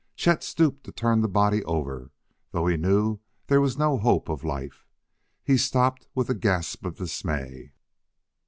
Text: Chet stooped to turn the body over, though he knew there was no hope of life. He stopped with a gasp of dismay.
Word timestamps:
Chet 0.15 0.43
stooped 0.43 0.83
to 0.85 0.91
turn 0.91 1.21
the 1.21 1.27
body 1.29 1.63
over, 1.65 2.11
though 2.53 2.65
he 2.65 2.75
knew 2.75 3.19
there 3.45 3.61
was 3.61 3.77
no 3.77 3.99
hope 3.99 4.29
of 4.29 4.43
life. 4.43 4.87
He 5.43 5.57
stopped 5.57 6.07
with 6.15 6.27
a 6.27 6.33
gasp 6.33 6.83
of 6.85 6.97
dismay. 6.97 7.73